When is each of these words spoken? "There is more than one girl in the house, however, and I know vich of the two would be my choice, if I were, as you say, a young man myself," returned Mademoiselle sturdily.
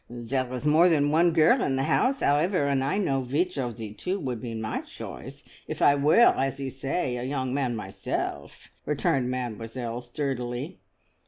"There 0.09 0.51
is 0.51 0.65
more 0.65 0.89
than 0.89 1.11
one 1.11 1.29
girl 1.31 1.61
in 1.61 1.75
the 1.75 1.83
house, 1.83 2.21
however, 2.21 2.65
and 2.65 2.83
I 2.83 2.97
know 2.97 3.21
vich 3.21 3.59
of 3.59 3.77
the 3.77 3.93
two 3.93 4.19
would 4.19 4.41
be 4.41 4.55
my 4.55 4.81
choice, 4.81 5.43
if 5.67 5.79
I 5.79 5.93
were, 5.93 6.33
as 6.35 6.59
you 6.59 6.71
say, 6.71 7.17
a 7.17 7.23
young 7.23 7.53
man 7.53 7.75
myself," 7.75 8.69
returned 8.87 9.29
Mademoiselle 9.29 10.01
sturdily. 10.01 10.79